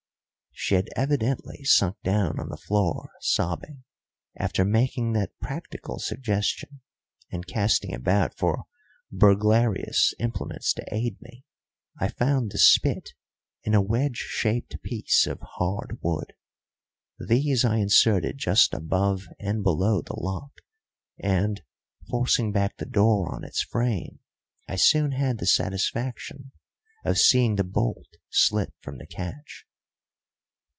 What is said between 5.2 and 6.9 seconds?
practical suggestion;